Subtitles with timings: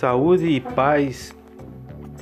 [0.00, 1.36] Saúde e paz.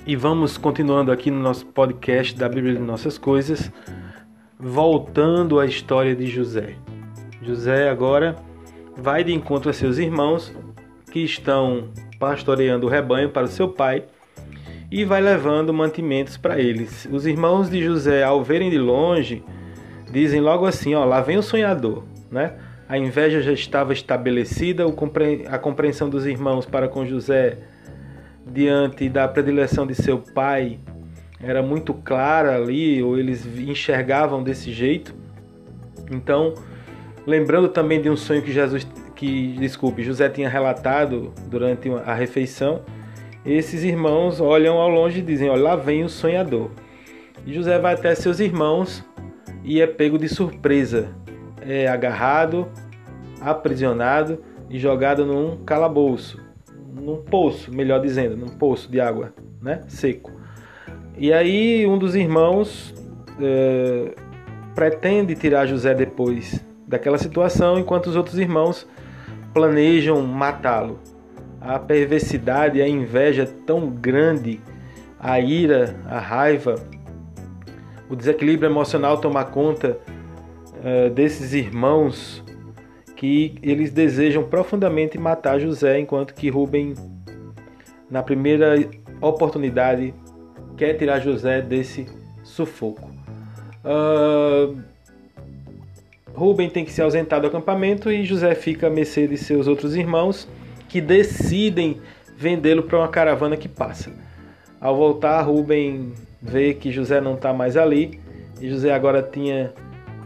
[0.05, 3.71] E vamos continuando aqui no nosso podcast da Bíblia de Nossas Coisas,
[4.59, 6.75] voltando à história de José.
[7.41, 8.35] José agora
[8.97, 10.53] vai de encontro a seus irmãos
[11.13, 14.07] que estão pastoreando o rebanho para seu pai
[14.91, 17.09] e vai levando mantimentos para eles.
[17.13, 19.41] Os irmãos de José, ao verem de longe,
[20.11, 22.55] dizem logo assim: Ó, lá vem o sonhador, né?
[22.89, 24.85] A inveja já estava estabelecida,
[25.51, 27.59] a compreensão dos irmãos para com José
[28.47, 30.79] diante da predileção de seu pai
[31.39, 35.15] era muito clara ali, ou eles enxergavam desse jeito.
[36.11, 36.55] Então,
[37.27, 42.81] lembrando também de um sonho que Jesus, que desculpe, José tinha relatado durante a refeição,
[43.45, 46.71] esses irmãos olham ao longe e dizem: Olha, lá vem o sonhador.
[47.45, 49.05] E José vai até seus irmãos
[49.63, 51.15] e é pego de surpresa
[51.69, 52.67] é agarrado,
[53.43, 56.41] aprisionado e jogado num calabouço,
[56.95, 60.33] num poço, melhor dizendo, num poço de água, né, seco.
[61.19, 62.95] E aí um dos irmãos
[63.39, 64.15] é,
[64.75, 68.89] pretende tirar José depois daquela situação, enquanto os outros irmãos
[69.53, 70.99] planejam matá-lo.
[71.61, 74.59] A perversidade, a inveja tão grande,
[75.21, 76.77] a ira, a raiva,
[78.09, 79.99] o desequilíbrio emocional toma conta
[80.79, 82.43] uh, desses irmãos
[83.17, 86.95] que eles desejam profundamente matar José, enquanto que Rubem,
[88.09, 88.77] na primeira
[89.21, 90.15] oportunidade,
[90.77, 92.07] quer tirar José desse
[92.45, 93.11] sufoco.
[93.85, 94.79] Uh,
[96.33, 99.97] Rubem tem que se ausentar do acampamento e José fica a mercê de seus outros
[99.97, 100.49] irmãos
[100.89, 102.01] que decidem
[102.37, 104.13] vendê-lo para uma caravana que passa.
[104.81, 108.21] Ao voltar, Rubem vê que José não está mais ali
[108.61, 109.73] e José agora tinha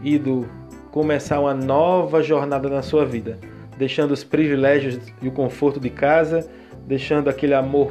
[0.03, 0.47] ido
[0.91, 3.39] começar uma nova jornada na sua vida,
[3.77, 6.47] deixando os privilégios e o conforto de casa,
[6.85, 7.89] deixando aquele amor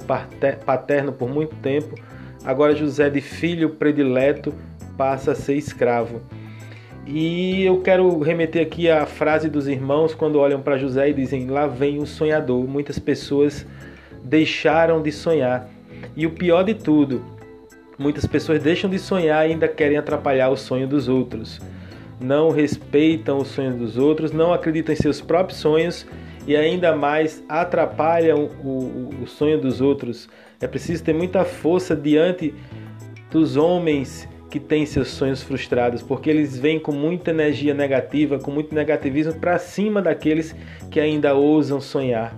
[0.64, 1.96] paterno por muito tempo.
[2.44, 4.54] Agora José, de filho predileto,
[4.96, 6.20] passa a ser escravo.
[7.04, 11.48] E eu quero remeter aqui a frase dos irmãos quando olham para José e dizem:
[11.48, 12.68] Lá vem o sonhador.
[12.68, 13.66] Muitas pessoas
[14.22, 15.68] deixaram de sonhar.
[16.14, 17.24] E o pior de tudo,
[17.98, 21.60] muitas pessoas deixam de sonhar e ainda querem atrapalhar o sonho dos outros
[22.22, 26.06] não respeitam os sonhos dos outros, não acreditam em seus próprios sonhos
[26.46, 30.28] e ainda mais atrapalham o, o, sonho dos outros.
[30.60, 32.54] É preciso ter muita força diante
[33.30, 38.50] dos homens que têm seus sonhos frustrados, porque eles vêm com muita energia negativa, com
[38.50, 40.54] muito negativismo para cima daqueles
[40.90, 42.36] que ainda ousam sonhar.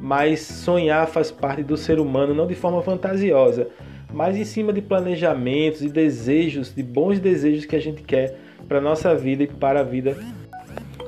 [0.00, 3.68] Mas sonhar faz parte do ser humano, não de forma fantasiosa,
[4.12, 8.38] mas em cima de planejamentos e desejos, de bons desejos que a gente quer
[8.68, 10.16] para nossa vida e para a vida.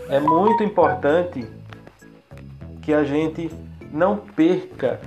[0.08, 1.44] É muito importante
[2.80, 3.50] que a gente
[3.92, 5.00] não perca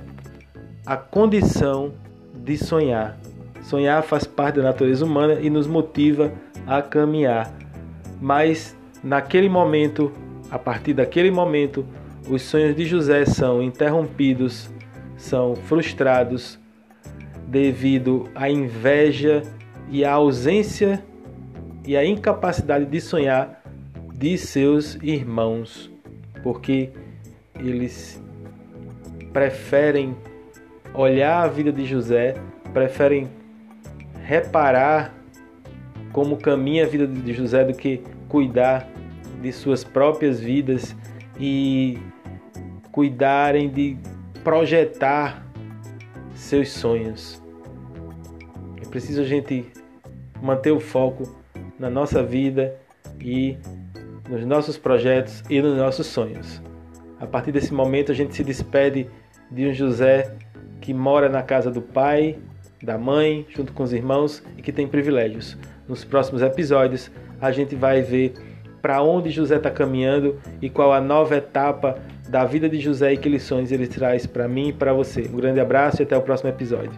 [0.84, 1.92] a condição
[2.34, 3.18] de sonhar.
[3.62, 6.32] Sonhar faz parte da natureza humana e nos motiva
[6.66, 7.52] a caminhar.
[8.20, 10.12] Mas naquele momento,
[10.50, 11.84] a partir daquele momento,
[12.28, 14.70] os sonhos de José são interrompidos,
[15.16, 16.58] são frustrados
[17.56, 19.42] devido à inveja
[19.88, 21.02] e à ausência
[21.86, 23.62] e a incapacidade de sonhar
[24.12, 25.90] de seus irmãos,
[26.42, 26.90] porque
[27.58, 28.22] eles
[29.32, 30.14] preferem
[30.92, 32.34] olhar a vida de José,
[32.74, 33.26] preferem
[34.22, 35.14] reparar
[36.12, 38.86] como caminha a vida de José do que cuidar
[39.40, 40.94] de suas próprias vidas
[41.40, 41.98] e
[42.92, 43.96] cuidarem de
[44.44, 45.46] projetar
[46.34, 47.45] seus sonhos.
[48.82, 49.66] É preciso a gente
[50.42, 51.36] manter o foco
[51.78, 52.74] na nossa vida
[53.20, 53.56] e
[54.28, 56.62] nos nossos projetos e nos nossos sonhos.
[57.18, 59.08] A partir desse momento, a gente se despede
[59.50, 60.34] de um José
[60.80, 62.38] que mora na casa do pai,
[62.82, 65.56] da mãe, junto com os irmãos e que tem privilégios.
[65.88, 67.10] Nos próximos episódios,
[67.40, 68.34] a gente vai ver
[68.82, 71.98] para onde José está caminhando e qual a nova etapa
[72.28, 75.22] da vida de José e que lições ele traz para mim e para você.
[75.22, 76.92] Um grande abraço e até o próximo episódio.